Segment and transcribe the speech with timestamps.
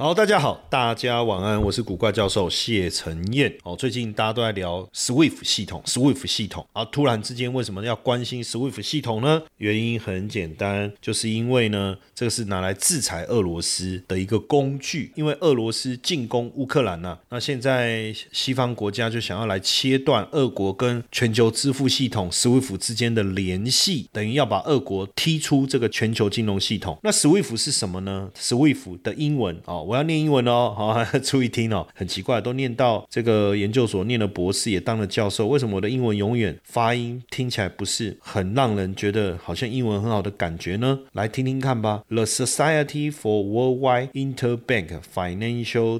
[0.00, 3.52] 好，大家好，大家晚安，我是古怪教授谢承彦。
[3.64, 9.42] 哦，最近大家都在聊 Swift 系统，Swift 系统啊，突然之间为什么要关心 Swift 系统呢？
[9.56, 15.10] 原因很简单，就是因为呢，这个是拿来制裁俄罗斯的一个工具。
[15.16, 26.96] 因为俄罗斯进攻乌克兰呐，那现在西方国家就想要来切断俄国跟全球支付系统 Swift 之间的联系，等于要把俄国踢出这个全球金融系统。
[27.02, 29.86] 那 Swift 是什么呢？Swift 的英文哦。
[29.88, 31.88] 我要念英文哦，好， 注意听哦。
[31.94, 40.98] 很奇怪，都念到这个研究所，念了博士，也当了教授，为什么我的英文永远发音听起来不是很让人觉得好像英文很好的感觉呢？
[41.14, 42.02] 来听听看吧。
[42.10, 45.98] The Society for Worldwide Interbank Financial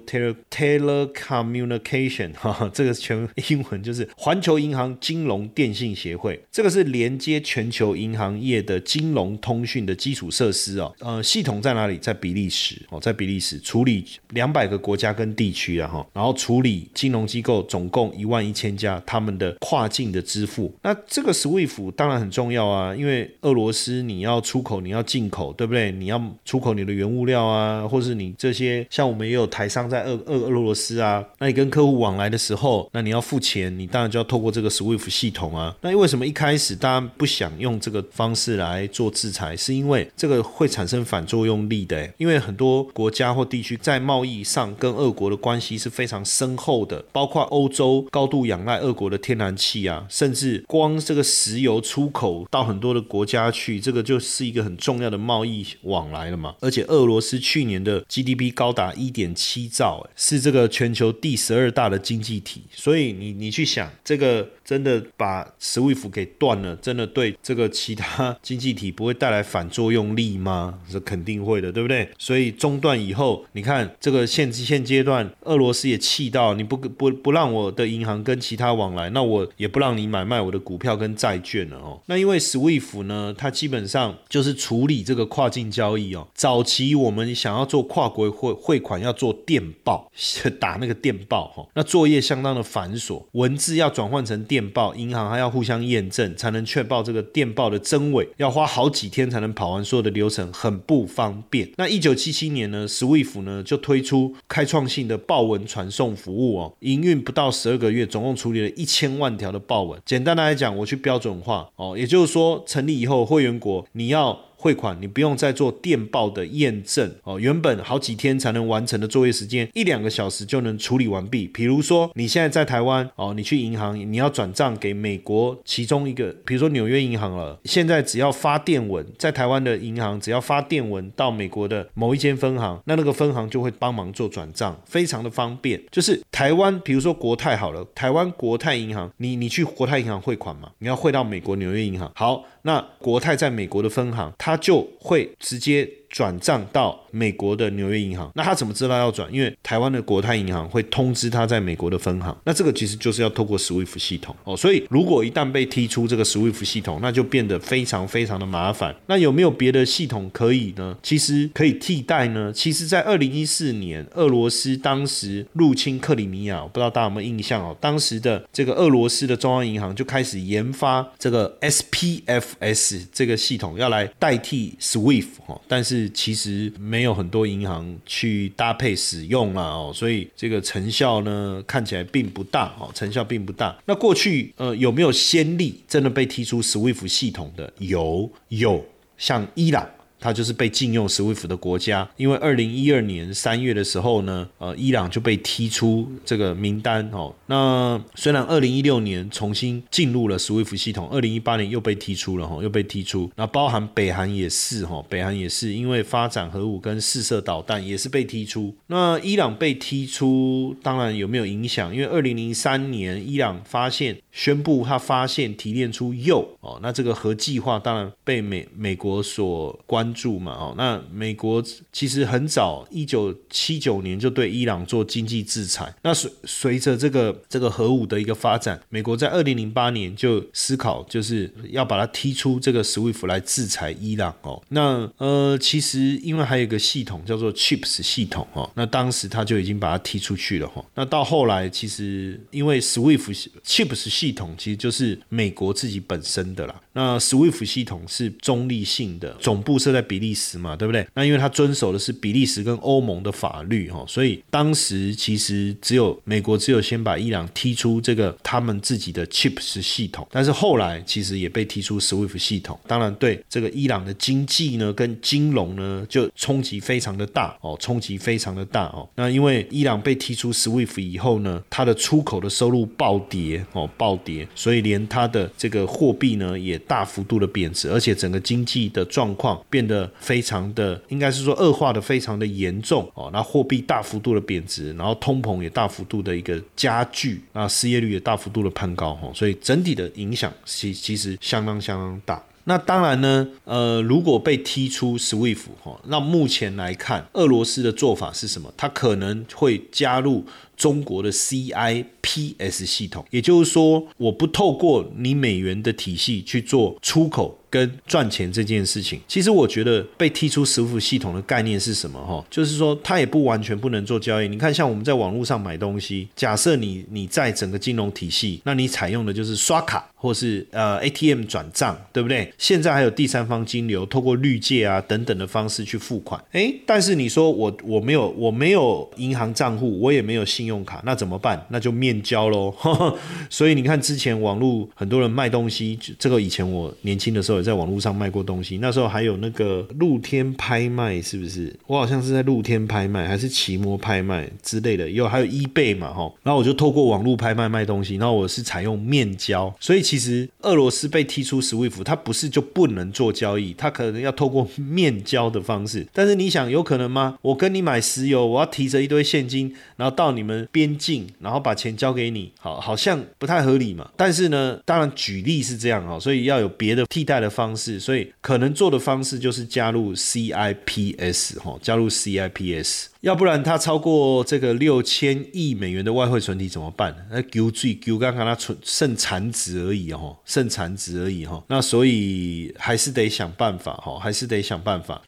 [0.51, 6.39] Telecommunication， 哈，这个全英文就是环球银行金融电信协会。
[6.53, 10.95] 这个是连接全球银行业的金融通讯的基础设施哦。
[10.99, 11.97] 呃，系统在哪里？
[11.97, 13.78] 在比利时哦，在比利时出。
[13.79, 20.75] 处理两百个国家跟地区啊哈，然后处理金融机构总共一万一千家他们的跨境的支付。
[20.83, 25.93] 那这个 SWIFT 当然很重要啊，因为俄罗斯你要出口，你要进口，对不对？
[25.93, 35.73] 你要出口你的原物料啊，或是你这些像我们也有台商在俄俄俄罗斯啊，那你跟客户往来的时候，那你要付钱，你当然就要透过这个 SWIFT 系统啊。
[35.83, 39.57] 那为什么一开始大家不想用这个方式来做制裁？
[39.57, 43.68] 是因为这个会产生反作用力的，因为很多国家或地区。
[43.77, 56.55] 在贸易上跟俄国的关系是非常深厚的，包括欧洲高度仰赖俄国的天然气啊，甚至光这个石油出口到很多的国家去，这个就是一个很重要的贸易往来了嘛。
[56.61, 62.63] 而且俄罗斯去年的 GDP 高达一点七兆，是这个全球第十二大的经济体。
[62.73, 70.79] 所以你你去想，这个真的把 SWIFT 给断了，真的对这个其他经济体不会带来反作用力吗？
[70.91, 72.09] 是肯定会的，对不对？
[72.19, 73.45] 所以中断以后。
[73.59, 82.01] 你看这个现现阶段，俄罗斯也气到你不不不让我的银行跟其他往来，那我也不让你买卖我的股票跟债券了哦。
[82.07, 86.29] 那因为 SWIFT 呢，它基本上就是处理这个跨境交易哦。
[86.35, 90.09] 早期我们想要做跨国汇汇款，要做电报，
[90.61, 101.69] 打那个电报哈，那作业相当的繁琐，文字要转换成电报，银行还要互相验证，才能确保这个电报的真伪，要花好几天才能跑完所有的流程，很不方便。
[101.77, 103.63] 那一九七七年呢，SWIFT 呢。
[103.63, 110.01] 就推出开创性的报文传送服务哦，营运不到十二个月，总共处理了一千万条的报文。
[110.05, 114.48] 简单的来讲，我去标准化哦，也就是说，成立以后，会员国你要。
[114.61, 121.47] 汇款你不用再做电报的验证哦，原本好几天才能完成的作业时间，一两个小时就能处理完毕。
[121.47, 135.81] 比如说你现在在台湾哦，你去银行你要转账给美国其中一个，比如说纽约银行了，现在只要发电文，在台湾的银行只要发电文到美国的某一间分行，那那个分行就会帮忙做转账，非常的方便。
[135.93, 144.31] 就是台湾，比如说国泰好了，台湾国泰银行，你你去国泰银行汇款嘛，你要汇到美国纽约银行，好，那国泰在美国的分行。
[144.37, 145.98] 它就会直接。
[146.09, 149.33] 转账到美国的纽约银行，那他怎么知道要转？
[149.33, 152.37] 因为台湾的国泰银行会通知他在美国的分行。
[152.45, 154.57] 那这个其实就是要透过 SWIFT 系统哦。
[154.57, 158.95] 所以如果一旦被踢出这个 SWIFT 系统，那就变得非常非常的麻烦。
[159.07, 160.97] 那有没有别的系统可以呢？
[161.03, 162.53] 其实可以替代呢。
[162.53, 167.77] 其实，在二零一四年，俄罗斯当时入侵克里米亚，我不知道大家有没有印象哦。
[167.81, 175.61] 当时的这个俄罗斯的中央银行就开始研发这个 SPFS 这个系统，要来代替 SWIFT 哦。
[175.67, 183.75] 但是其实没有很多银行去搭配使用了哦，所以这个成效呢看起来并不大哦，成效并不大。
[183.87, 187.73] 那过去呃有没有先例真的被踢出 SWIFT 系统的？
[187.79, 188.85] 有有，
[189.17, 192.09] 像伊朗它就是被禁用 SWIFT 的国家。
[192.17, 197.35] 因为二零一二年三月的时候呢，呃，伊朗就被踢出这个名单哦。
[197.47, 203.31] 那虽然二零一六年重新进入了 SWIFT 系统，二零一八年又被踢出了哈，又被踢出。
[203.37, 208.75] 那包含北韩也是哈，北韩也是因为发展核武跟试射导弹，也是被踢出。
[208.89, 211.95] 那伊朗被踢出，当然有没有影响？
[211.95, 220.75] 因为二零零三年伊朗发现宣布他发现提炼出铀哦，那这个核计划当然被美美国所关注嘛哦。
[220.77, 221.63] 那美国
[221.93, 225.95] 其实很早一九七九年就对伊朗做经济制裁。
[226.03, 234.63] 那随随着这个这个核武的一个发展，美国在二零零八年就思考就是要把它踢出这个 SWIFT 来制裁伊朗哦。
[234.69, 240.85] 那呃，其实因为还有一个系统叫做 CHIPS 系统哦，那当时他就已经把它踢出去了哈。
[240.95, 246.81] 那到后来其实因为 SWIFT CHIPS 系统其实就是美国自己本身的啦。
[246.93, 251.05] 那 SWIFT 系统是中立性的，总部设在在比利时嘛，对不对？
[251.15, 269.09] 那因为他遵守的是比利时跟欧盟的法律哈，所以当时其实只有美国只有先把伊朗踢出这个他们自己的 CHIPS 系统，但是后来其实也被踢出 SWIFT 系统，当然对这个伊朗的经济呢跟金融呢就冲击非常的大哦，冲击非常的大哦。
[269.17, 283.31] 那因为伊朗被踢出 SWIFT 以后呢，它的出口的收入暴跌哦，暴跌，所以连它的这个货币呢也大幅度的贬值，而且整个经济的状况变得非常的，应该是说恶化的非常的严重哦。
[283.33, 292.45] 那货币大幅度的贬值，然后通膨也大幅度的一个加剧，那失业率也大幅度的攀高哈，所以整体的影响其其实相当相当大。
[292.65, 298.71] 那当然呢，呃，如果被踢出 SWIFT 哈，那目前来看，俄罗斯的做法是什么？
[298.77, 300.45] 它可能会加入
[300.79, 307.59] 中国的 CIPS 系统，也就是说，我不透过你美元的体系去做出口。
[307.71, 312.19] 跟赚钱这件事情，其实我觉得被踢出实付系统的概念是什么？
[312.19, 314.49] 哈，就是说它也不完全不能做交易。
[314.49, 322.51] 你看，像我们在网络上买东西，假设你你在整个金融体系，那你采用的就是刷卡或是呃 ATM 转账，对不对？
[322.57, 326.43] 现在还有第三方金流，透过绿界啊等等的方式去付款。
[326.53, 331.65] 诶，但是你说我我没有我没有银行账户，我也没有信用卡，那怎么办？
[331.71, 332.75] 那就面交喽。
[333.49, 337.69] 所以你看，之前网络很多人卖东西，这个以前我年轻的时候也。
[337.69, 341.71] 在网络上卖过东西，那时候还有那个露天拍卖，是不是？
[341.87, 346.33] 我好像是在露天拍卖，还是奇摩拍卖之类的，有还有 eBay 嘛，哈。
[346.43, 356.07] 然后我就透过网络拍卖卖东西，然后我是采用面交，所以其实俄罗斯被踢出 SWIFT，它不是就不能做交易，它可能要透过面交的方式。
[356.15, 357.37] 但是你想，有可能吗？
[357.43, 364.09] 我跟你买石油，我要提着一堆现金，然后到你们边境，然后把钱交给你，好，好像不太合理嘛。
[364.17, 367.49] 但是呢，当然举例是这样哈，所以要有别的替代的。
[367.59, 377.27] 方式，所以可能做的方式就是加入 CIPS 哈，加入 CIPS，要不然它超过这个六千亿美元的外汇存底怎么办？
[377.33, 385.21] 那丢最丢刚刚它存剩残值而已哈，剩残值而已哈，那所以还是得想办法哈，还是得想办法。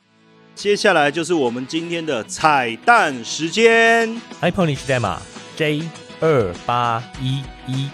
[0.61, 5.19] 接下来就是我们今天的彩蛋时间，iPhone 历史代码
[5.57, 5.89] J
[6.21, 7.89] 二八一一。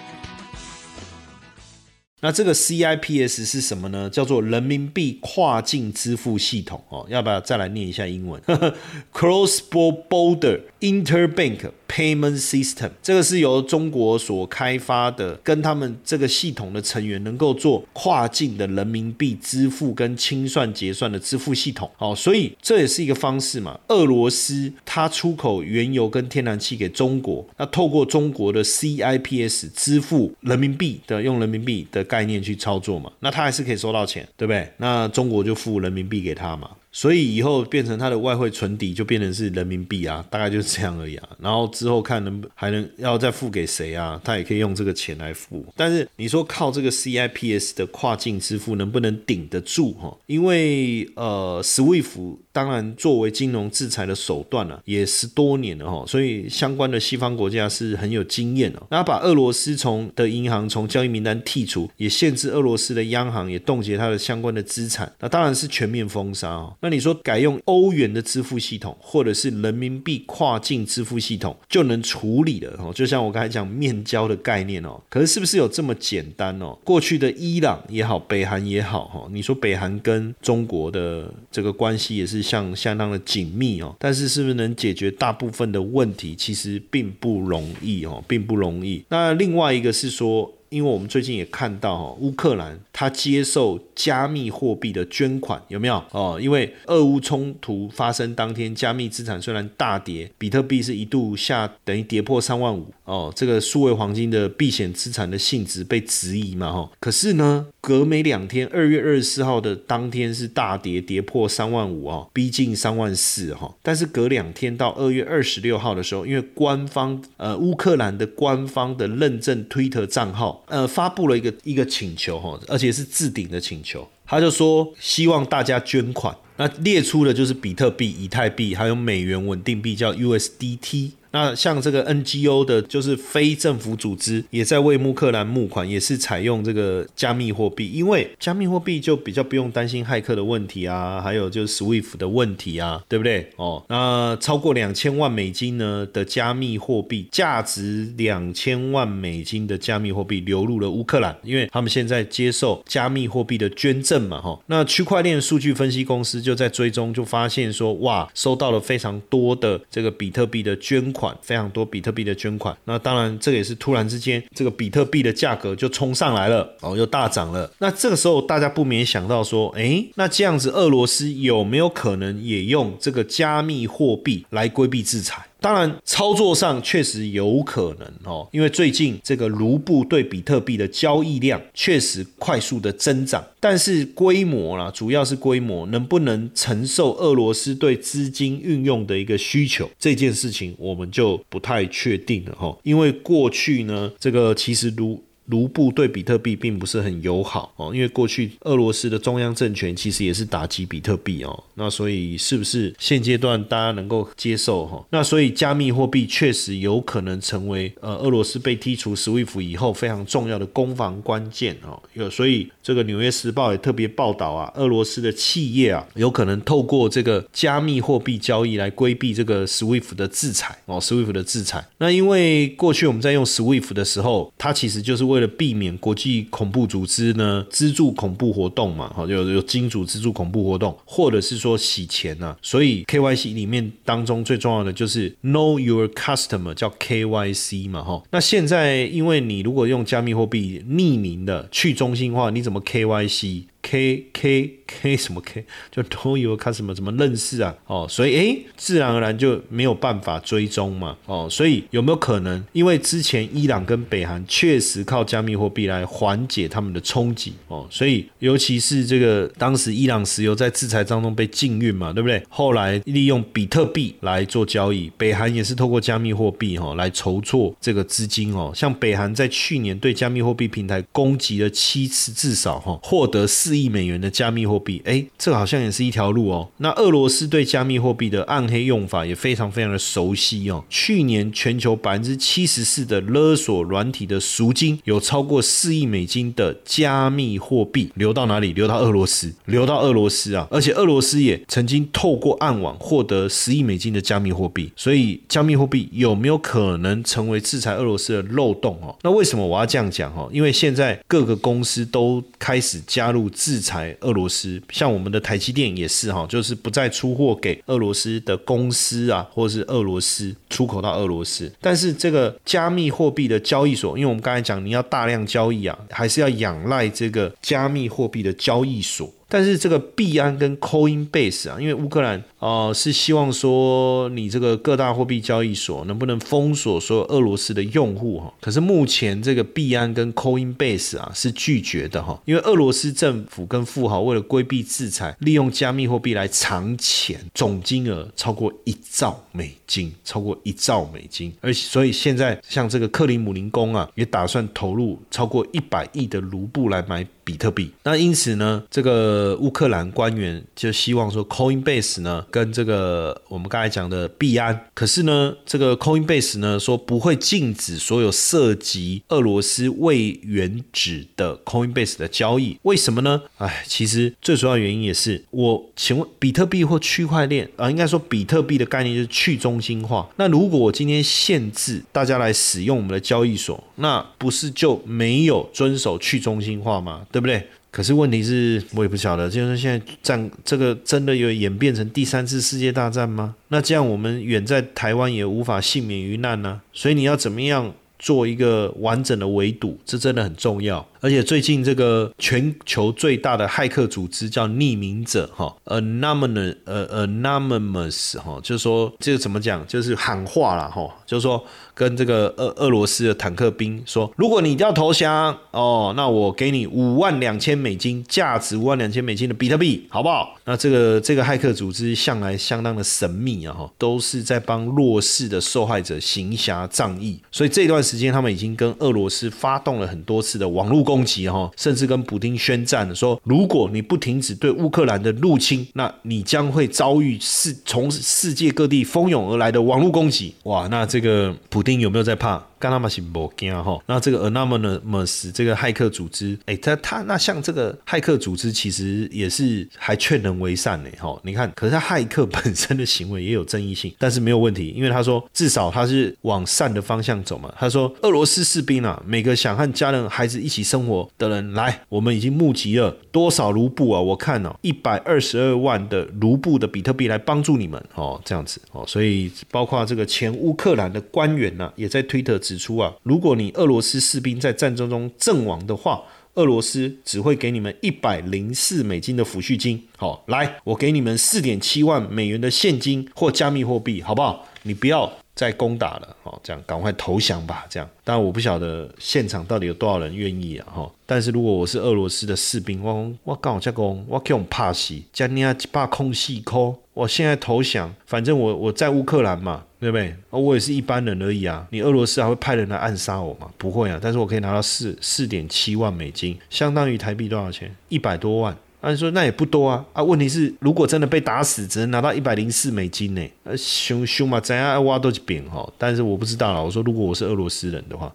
[2.20, 4.10] 那这个 CIPS 是什么呢？
[4.10, 8.42] 叫做人民币跨境支付系统哦，要不要再来念一下英文？
[9.14, 21.90] Cross Border Interbank Payment System，这个是由中国所开发的，跟他们这个系统的成员能够做跨境的人民币支付跟清算结算的支付系统。
[21.98, 23.78] 哦，所以这也是一个方式嘛。
[23.88, 34.68] 俄罗斯它出口原油跟天然气给中国，那透过中国的 CIPS 支付人民币的，用人民币的概念去操作嘛，那它还是可以收到钱，对不对？
[34.78, 36.70] 那中国就付人民币给他嘛。
[36.96, 41.28] 所以以后变成它的外汇存底就变成是人民币啊，大概就是这样而已啊。
[41.38, 44.18] 然后之后看能还能要再付给谁啊？
[44.24, 45.62] 他也可以用这个钱来付。
[45.76, 50.16] 但是你说靠这个 CIPS 的跨境支付能不能顶得住哈？
[50.24, 58.86] 因为呃，SWIFT 当然作为金融制裁的手段呢，也十多年了哈，所以相关的西方国家是很有经验哦。
[58.88, 66.74] 那把俄罗斯从的银行从交易名单剔除，也限制俄罗斯的央行，也冻结它的相关的资产，那当然是全面封杀哦。
[66.86, 72.92] 那你说改用欧元的支付系统，或者是人民币跨境支付系统就能处理了哦？
[72.94, 76.78] 就像我刚才讲面交的概念哦，可是是不是有这么简单哦？
[76.84, 86.36] 过去的伊朗也好，北韩也好哈，你说北韩跟中国的这个关系也是相相当的紧密哦，但是是不是能解决大部分的问题？
[86.36, 89.04] 其实并不容易哦，并不容易。
[89.08, 90.55] 那另外一个是说。
[90.68, 96.38] 因为我们最近也看到哈，乌克兰它接受加密货币的捐款有没有哦？
[96.40, 106.90] 因为俄乌冲突发生当天，加密资产虽然大跌，比特币是一度下等于跌破三万五哦，这个数位黄金的避险资产的性质被质疑嘛哈。
[106.98, 113.74] 可是呢，隔没两天，二月二十四号的当天是大跌，跌破三万五哦，逼近三万四哈。
[113.82, 120.64] 但是隔两天到二月二十六号的时候，因为官方呃乌克兰的官方的认证推特账号。
[120.66, 131.10] 呃，发布了一个一个请求哈，而且是置顶的请求，他就说希望大家捐款，那列出的就是比特币、以太币，还有美元稳定币叫 USDT。
[131.30, 143.48] 那像这个 NGO 的，就是非政府组织，也在为乌克兰募款，也是采用这个加密货币，因为加密货币就比较不用担心骇客的问题啊，还有就是 SWIFT 的问题啊，对不对？
[143.56, 154.58] 哦，那超过两千万美金呢的加密货币，价值两千万美金的加密货币流入了乌克兰，因为他们现在接受加密货币的捐赠嘛，哈。
[154.66, 161.36] 那区块链数据分析公司就在追踪，就发现说，哇，收到了非常多的这个比特币的捐款。
[161.42, 167.70] 非常多比特币的捐款，那当然这个也是突然之间，这个比特币的价格就冲上来了，哦，又大涨了。
[167.78, 175.46] 那这个时候大家不免想到说，诶，那这样子俄罗斯有没有可能也用这个加密货币来规避制裁？
[175.60, 195.22] 当然，操作上确实有可能哦，因为最近这个卢布对比特币的交易量确实快速的增长，但是规模啦，主要是规模能不能承受俄罗斯对资金运用的一个需求，这件事情我们就不太确定了哈，因为过去呢，这个其实卢。
[195.46, 205.04] 卢布对比特币并不是很友好哦，因为过去俄罗斯的中央政权其实也是打击比特币哦，那所以是不是现阶段大家能够接受哈？
[205.10, 212.00] 那所以加密货币确实有可能成为呃俄罗斯被剔除 SWIFT 以后非常重要的攻防关键哦。
[212.14, 221.86] 有所以这个纽约时报也特别报道啊，俄罗斯的企业啊有可能透过这个加密货币交易来规避这个 SWIFT 的制裁哦，SWIFT 的制裁。
[221.98, 238.22] 那因为过去我们在用 SWIFT 的时候，它其实就是为为了避免国际恐怖组织呢资助恐怖活动嘛，哈，有有金主资助恐怖活动，或者是说洗钱呐，所以 KYC 里面当中最重要的就是 Know Your Customer，叫 KYC 嘛，哈。
[238.30, 243.64] 那现在因为你如果用加密货币匿名的去中心化，你怎么 KYC？
[243.88, 247.72] K K K 什么 K 就都有看什么怎么认识啊？
[247.86, 251.16] 哦，所以诶，自然而然就没有办法追踪嘛。
[251.26, 252.64] 哦，所以有没有可能？
[252.72, 262.42] 因为之前伊朗跟北韩确实靠加密货币来缓解他们的冲击哦，所以尤其是这个当时伊朗石油在制裁当中被禁运嘛，对不对？
[262.48, 268.72] 后来利用比特币来做交易，北韩也是透过加密货币哈来筹措这个资金哦。
[268.74, 273.75] 像北韩在去年对加密货币平台攻击了七次，至少哈获得四。
[273.82, 276.68] 亿美元的加密货币，哎，这好像也是一条路哦。
[276.78, 280.84] 那俄罗斯对加密货币的暗黑用法也非常非常的熟悉哦。
[280.88, 288.72] 去年全球百分之七十四的勒索软体的赎金，有超过四亿美金的加密货币流到哪里？
[288.72, 290.66] 流到俄罗斯，流到俄罗斯啊！
[290.70, 294.92] 而且俄罗斯也曾经透过暗网获得十亿美金的加密货币。
[294.96, 299.16] 所以，加密货币有没有可能成为制裁俄罗斯的漏洞哦？
[299.22, 300.48] 那为什么我要这样讲哦？
[300.52, 303.46] 因为现在各个公司都开始加入。
[303.66, 311.72] 制裁俄罗斯，像我们的台积电也是哈，就是不再出货给俄罗斯的公司啊，或者是俄罗斯出口到俄罗斯。
[311.80, 319.28] 但是这个加密货币的交易所，因为我们刚才讲你要大量交易啊，还是要仰赖这个加密货币的交易所。
[319.48, 328.52] 但是这个币安跟 Coinbase 啊，因为乌克兰啊是希望说你这个各大货币交易所能不能封锁所有俄罗斯的用户哈？
[328.60, 347.24] 可是目前这个币安跟 Coinbase 啊是拒绝的哈，因为俄罗斯政府跟富豪为了规避制裁，利用加密货币来藏钱，总金额超过一兆美金，超过一兆美金，而所以现在像这个克里姆林宫啊，也打算投入超过一百亿的卢布来买。
[347.46, 363.42] 比特币，那因此呢，这个乌克兰官员就希望说，Coinbase 呢跟这个我们刚才讲的币安，可是呢，这个 Coinbase 呢说不会禁止所有涉及俄罗斯未原址的 Coinbase 的交易，为什么呢？
[363.58, 370.28] 哎，其实最主要原因也是，我请问比特币或区块链啊，应该说比特币的概念就是去中心化。
[370.34, 377.24] 那如果我今天限制大家来使用我们的交易所，那不是就没有遵守去中心化吗？
[377.36, 377.62] 对不对？
[377.90, 383.54] 可是问题是我也不晓得，就是现在战这个真的有演变成第三次世界大战吗？
[383.68, 386.80] 那这样我们远在台湾也无法幸免于难呢。
[386.94, 391.06] 所以你要怎么样做一个完整的围堵，这真的很重要。
[391.20, 410.56] 而且最近这个全球最大的骇客组织叫匿名者哈，anonymous 呃 anonymous 哈，就是说这个怎么讲，就是喊话了哈，就是说跟这个俄俄罗斯的坦克兵说，如果你要投降哦，那我给你五万两千美金，价值五万两千美金的比特币，好不好？
[410.64, 421.15] 那这个这个骇客组织向来相当的神秘啊哈，都是在帮弱势的受害者行侠仗义，所以这段时间他们已经跟俄罗斯发动了很多次的网络攻。
[421.16, 430.54] 攻击哈，甚至跟普京宣战说，如果你不停止对乌克兰的入侵，那你将会遭遇世从世界各地蜂拥而来的网络攻击。
[430.64, 432.62] 哇，那这个普丁有没有在怕？
[432.86, 433.98] 干他妈是不惊哈？
[434.06, 441.36] 那这个 Anonymous 这个骇客组织，哎，他他那像这个骇客组织，其实也是还劝人为善呢哈。
[441.42, 447.72] 你看，可是他骇客本身的行为也有争议性， 但是没有问题，因为他说至少他是往善的方向走嘛。
[447.76, 454.20] 他说俄罗斯士兵啊，每个想和家人孩子一起生活的人来，我们已经募集了多少卢布啊？
[454.20, 466.22] 我看哦，一百二十二万的卢布的比特币来帮助你们哦，这样子哦，所以包括这个前乌克兰的官员呢，也在推特指出啊，如果你俄罗斯士兵在战争中阵亡的话，
[466.54, 470.02] 俄罗斯只会给你们一百零四美金的抚恤金。
[470.16, 474.66] 好，来，我给你们四点七万美元的现金或加密货币，好不好？
[474.82, 478.08] 你不要再攻打了，哦，这样赶快投降吧，这样。
[478.22, 481.10] 但我不晓得现场到底有多少人愿意啊，哈。
[481.24, 489.82] 但是如果我是俄罗斯的士兵，我我刚好在讲，我用怕死，加尼亚一把空气扣，我现在投降，反正我我在乌克兰嘛。
[489.98, 490.36] 对不对？
[490.50, 491.86] 我也是一般人而已啊！
[491.90, 493.70] 你俄罗斯还会派人来暗杀我吗？
[493.78, 494.20] 不会啊！
[494.22, 497.90] 但是我可以拿到四四点七万美金，相当于台币多少钱？
[498.10, 498.76] 一百多万。
[499.06, 500.04] 按说那也不多啊！
[500.12, 503.48] 啊，问题是如果真的被打死，只能拿到一百零四美金呢？
[503.62, 505.88] 呃，凶凶嘛，怎样挖都是扁哈！
[505.96, 506.84] 但是我不知道了。
[506.84, 508.32] 我说如果我是俄罗斯人的话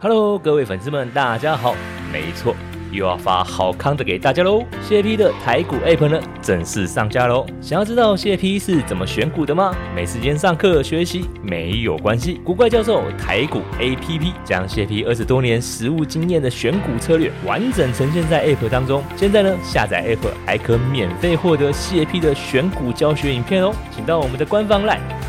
[0.00, 1.76] ，Hello，各位粉丝们，大家好，
[2.12, 2.56] 没错。
[2.94, 4.64] 又要发好康的给大家喽！
[4.82, 7.44] 谢 P 的台股 App 呢正式上架喽！
[7.60, 9.74] 想要知道谢 P 是怎么选股的吗？
[9.94, 19.02] 没时间上课学习没有关系，古怪教授台股 APP 将谢 P 二十多年实务经验的选股策略完整呈现在 App 当中。
[19.16, 23.74] 现在呢，下载 App 还可免费获得谢 P 的选股教学影片哦！
[23.94, 25.00] 请到我们的官方 LINE，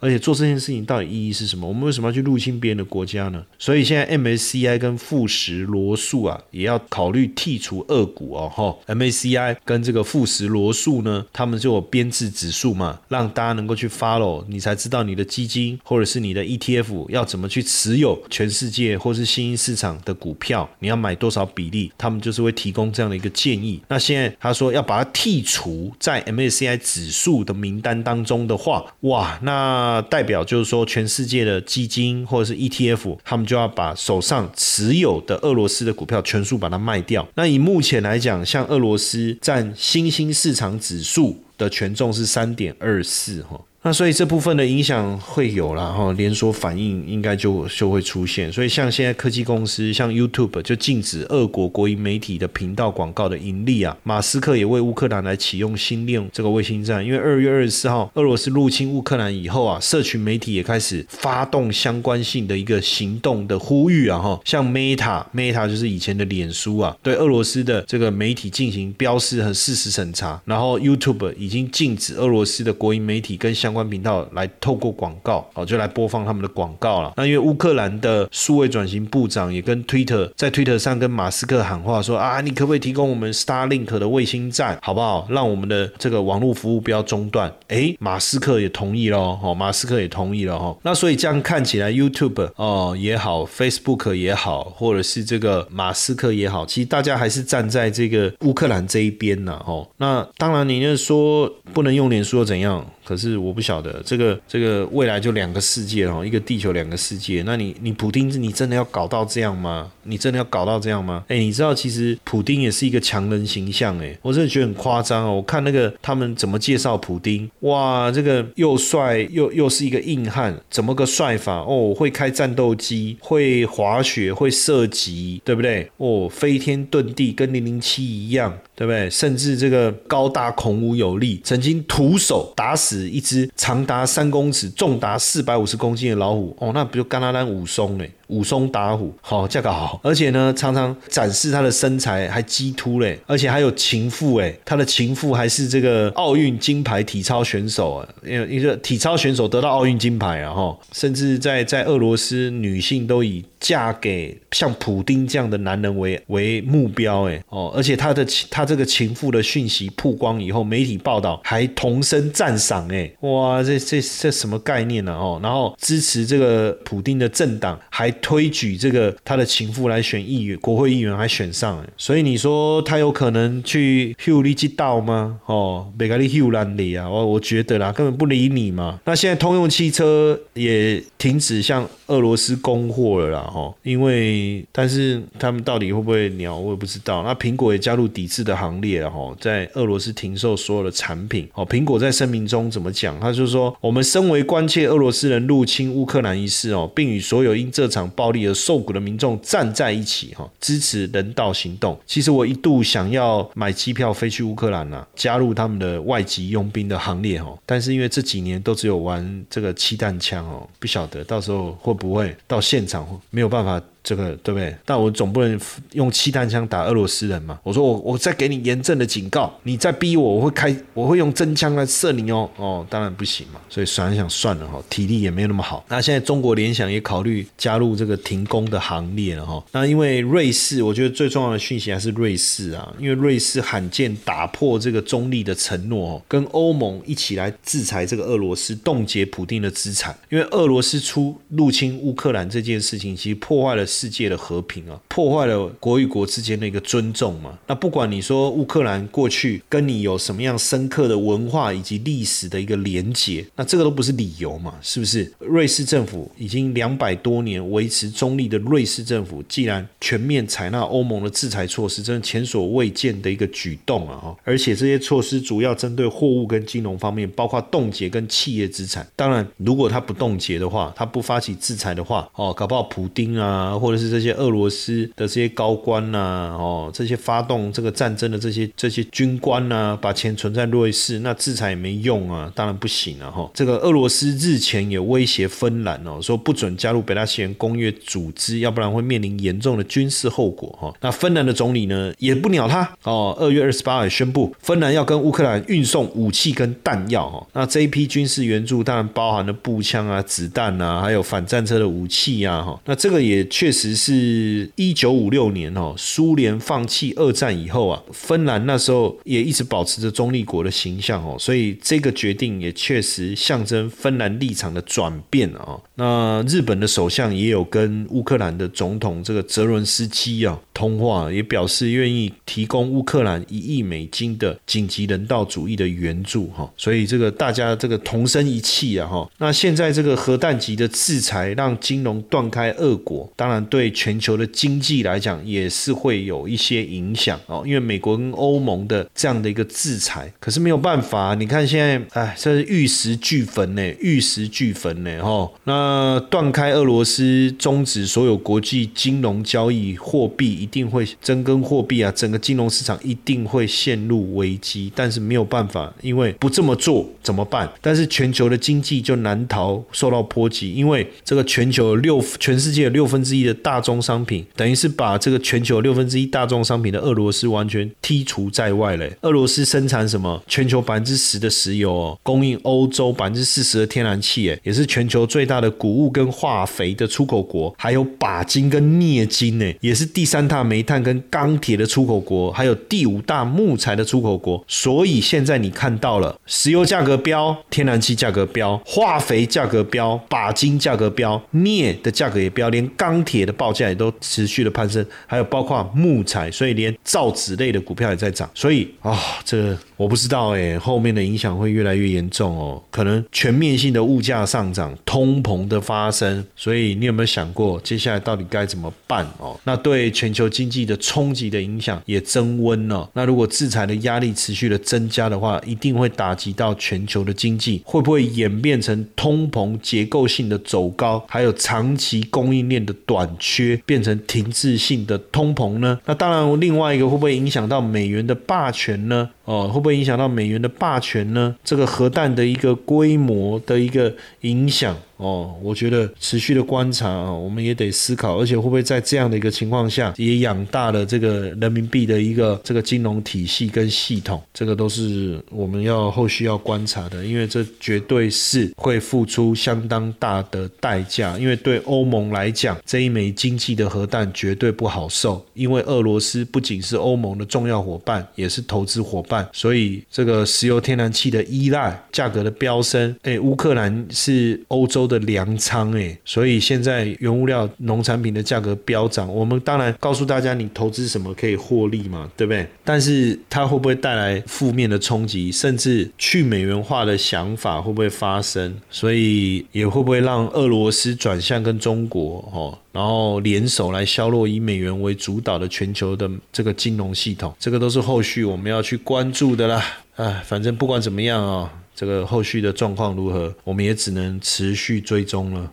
[0.00, 1.68] 而且做这件事情到底意义是什么？
[1.68, 3.44] 我们为什么要去入侵别人的国家呢？
[3.58, 8.50] 所以现在 MSCI 跟富时罗素啊，也要考虑剔除恶股哦。
[8.52, 23.80] 哈，MSCI 跟这个富时罗素呢，他们就有编制指数嘛，让大家能够去 follow，你才知道你的基金或者是你的 ETF 要怎么去持有全世界或是新兴市场的股票，你要买多少比例，他们就是会提供这样的一个建议。
[23.88, 29.89] 那现在他说要把它剔除在 MSCI 指数的名单当中的话，哇，那。
[29.90, 37.26] 那代表就是说，全世界的基金或者是 ETF，他们就要把手上持有的俄罗斯的股票全数把它卖掉。
[37.34, 43.60] 那以目前来讲，像俄罗斯占新兴市场指数的权重是三点二四哈。
[43.82, 48.52] 那所以这部分的影响会有了哈，连锁反应应该就就会出现。
[48.52, 53.96] 所以像现在科技公司，像 YouTube 就禁止俄国国营媒体的频道广告的盈利啊。
[54.02, 64.38] 马斯克也为乌克兰来启用新链这个卫星站，因为二月二十四号俄罗斯入侵乌克兰以后啊，社群媒体也开始发动相关性的一个行动的呼吁啊哈。
[64.44, 70.38] 像 Meta，Meta 就是以前的脸书啊，对俄罗斯的这个媒体进行标识和事实审查。
[70.44, 77.12] 然后 YouTube 已经禁止俄罗斯的国营媒体跟相相关频道来透过广告，哦，就来播放他们的广告了。
[77.16, 85.24] 那因为乌克兰的数位转型部长也跟 Twitter 在 Twitter 上跟马斯克喊话说啊，你可不可以提供我们 Starlink 的卫星站，好不好？
[85.30, 87.52] 让我们的这个网络服务不要中断。
[87.68, 90.76] 哎，马斯克也同意了，哦，马斯克也同意了，哈。
[90.82, 99.88] 那所以这样看起来，YouTube 哦也好，Facebook 也好，或者是这个马斯克也好，其实大家还是站在这个乌克兰这一边呢，哦。
[99.98, 102.84] 那当然，你就说不能用脸书又怎样？
[103.10, 107.42] 可是我不晓得这个这个未来就两个世界哦，一个地球两个世界。
[107.44, 109.90] 那你你普丁你真的要搞到这样吗？
[110.04, 111.24] 你真的要搞到这样吗？
[111.26, 115.34] 哎，你知道其实普丁也是一个强人形象哎，我真的觉得很夸张哦。
[115.34, 121.92] 我看那个他们怎么介绍普丁，哇，这个又帅又又是一个硬汉，怎么个帅法哦？
[121.92, 125.90] 会开战斗机，会滑雪，会射击，对不对？
[125.96, 128.56] 哦，飞天遁地，跟零零七一样。
[128.80, 129.10] 对不对？
[129.10, 138.10] 甚至这个高大孔武有力，曾经徒手打死一只长达三公尺、重达四百五十公斤的老虎哦，那不就干拉丹武松嘞？
[138.30, 183.50] 武松打虎，好价格好，而且呢常常展示他的身材还激突嘞，而且还有情妇哎，他的情妇还是这个奥运金牌体操选手啊，因为一个体操选手得到奥运金牌啊哈，甚至在在俄罗斯女性都以嫁给像普丁这样的男人为为目标哎哦，而且他的他这个情妇的讯息曝光以后，媒体报道还同声赞赏哎哇这这这什么概念呢哦，然后支持这个普丁的政党还推举这个他的情妇来选议员国会议员还选上，所以你说他有可能去 Hugh 利基道吗哦，贝格利 Hugh 兰里啊我我觉得啦根本不理你嘛，那现在通用汽车也停止向俄罗斯供货了啦。
[183.54, 187.22] 哦，因为但是他们到底会不会鸟，我也不知道。
[187.22, 191.48] 那苹果也加入抵制的行列了哈，在俄罗斯停售所有的产品。
[191.54, 193.18] 哦，苹果在声明中怎么讲？
[193.20, 201.98] 他就说：“我们身为关切俄罗斯人入侵乌克兰一事哦，并与所有因这场暴力而受苦的民众站在一起哈，支持人道行动。
[202.06, 213.80] 其实我一度想要买机票飞去乌克兰呐，加入他们的外籍佣兵的行列哈，但是因为这几年都只有玩这个气弹枪哦，不晓得到时候会不会到现场没有办法。
[214.02, 214.74] 这个对不对？
[214.84, 215.60] 但我总不能
[215.92, 217.58] 用气弹枪打俄罗斯人嘛？
[217.62, 223.60] 我说我我再给你严正的警告，你再逼我，我会开我会用真枪来射你哦哦，当然不行嘛。
[223.68, 225.84] 所以想想算了哈，体力也没有那么好。
[225.88, 229.62] 那现在中国联想也考虑加入这个停工的行列了哈。
[229.72, 240.18] 那因为瑞士，我觉得最重要的讯息还是瑞士啊，因为瑞士罕见打破这个中立的承诺，跟欧盟一起来制裁这个俄罗斯，冻结普丁的资产。
[240.30, 243.86] 因为俄罗斯出入侵乌克兰这件事情，其实破坏了。
[243.90, 247.58] 世界的和平啊，破坏了国与国之间的一个尊重嘛。
[247.66, 255.32] 那不管你说乌克兰过去跟你有什么样深刻的文化以及历史的一个连结，那这个都不是理由嘛，是不是？
[255.40, 264.16] 瑞士政府已经两百多年维持中立的瑞士政府，既然全面采纳欧盟的制裁措施，真的前所未见的一个举动啊！
[264.16, 269.06] 哈，而且这些措施主要针对货物跟金融方面，包括冻结跟企业资产。
[269.16, 273.76] 当然，如果他不冻结的话，他不发起制裁的话，哦，搞不好普丁啊。
[273.80, 283.50] 或者是这些俄罗斯的这些高官呐，哦，这些发动这个战争的这些这些军官呐，把钱存在瑞士，那制裁也没用啊，当然不行了哈。
[283.54, 290.94] 这个俄罗斯日前也威胁芬兰哦，说不准加入北大西洋公约组织，要不然会面临严重的军事后果哈。
[291.00, 297.46] 那芬兰的总理呢也不鸟他哦，二月二十八号宣布，芬兰要跟乌克兰运送武器跟弹药哈。
[297.54, 302.78] 那这一批军事援助当然包含了步枪啊、子弹啊，还有反战车的武器啊哈。
[302.84, 303.69] 那这个也确。
[303.70, 315.78] 确实是一九五六年哦，苏联放弃二战以后啊，芬兰那时候也一直保持着中立国的形象哦，所以这个决定也确实象征芬兰立场的转变啊。
[315.94, 326.68] 那日本的首相也有跟乌克兰的总统这个泽伦斯基啊通话，也表示愿意提供乌克兰一亿美金的紧急人道主义的援助哈。
[326.76, 329.30] 所以这个大家这个同声一气啊哈。
[329.38, 333.59] 那现在这个核弹级的制裁让金融断开俄国，当然。
[333.66, 337.62] 对全球的经济来讲，也是会有一些影响哦。
[337.66, 341.34] 因为美国跟欧盟的这样的一个制裁，可是没有办法。
[341.34, 345.50] 你看现在，哎，这是玉石俱焚呢，玉石俱焚呢，哈。
[345.64, 354.90] 那断开俄罗斯，终止所有国际金融交易，货币一定会增根货币啊，整个金融市场一定会陷入危机。
[354.94, 357.70] 但是没有办法，因为不这么做怎么办？
[357.80, 363.49] 但是全球的经济就难逃受到波及，因为这个全球六全世界六分之一的。
[363.54, 369.12] 大宗商品等于是把这个全球六分之一大宗商品的俄罗斯完全剔除在外嘞。
[369.22, 370.42] 俄罗斯生产什么？
[370.46, 384.64] 全球百分之十的石油哦，供应欧洲百分之四十的天然气，哎，也是全球最大的谷物跟化肥的出口国，还有钯金跟镍金呢，也是第三大煤炭跟钢铁的出口国，还有第五大木材的出口国。
[384.68, 393.39] 所以现在你看到了，石油价格飙，天然气价格飙，化肥价格飙，钯金价格飙，镍的价格也飙，连钢铁。
[393.40, 409.60] 铁的报价也都持续的攀升，还有包括木材，所以连造纸类的股票也在涨，所以啊，这我不知道哎，后面的影响会越来越严重哦，可能全面性的物价上涨、通膨的发生，所以你有没有想过接下来到底该怎么办哦？
[409.64, 413.10] 那对全球经济的冲击的影响也增温了。
[413.12, 423.28] 那如果制裁的压力持续的增加的话，一定会打击到全球的经济，会不会演变成通膨结构性的走高，还有长期供应链的短？
[423.38, 426.00] 缺变成停滞性的通膨呢？
[426.06, 429.28] 那当然，另外一个会不会影响到美元的霸权呢？
[429.44, 431.56] 哦，会不会会影响到美元的霸权呢？
[431.64, 434.96] 这个核弹的一个规模的一个影响。
[435.20, 472.66] 哦，我觉得持续的观察啊，我们也得思考，而且会不会在这样的一个情况下，也养大了这个人民币的一个这个金融体系跟系统，这个都是我们要后续要观察的，因为这绝对是会付出相当大的代价，因为对欧盟来讲，这一枚经济的核弹绝对不好受，因为俄罗斯不仅是欧盟的重要伙伴，也是投资伙伴，所以这个石油天然气的依赖价格的飙升，哎，乌克兰是欧洲的粮仓，哎，所以现在原物料、农产品的价格飙涨，我们当然告诉大家，你投资什么可以获利嘛，对不对？
[472.84, 478.74] 但是它会不会带来负面的冲击，甚至去美元化的想法会不会发生？
[478.88, 487.52] 所以也会不会让俄罗斯转向跟中国哦，然后联手来削弱以美元为主导的全球的这个金融系统？
[487.58, 489.84] 这个都是后续我们要去关注的啦。
[490.16, 495.72] 唉，反正不管怎么样啊，这个后续的状况如何，我们也只能持续追踪了。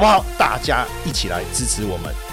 [0.01, 0.25] 好不好？
[0.35, 2.30] 大家一起来支持我们。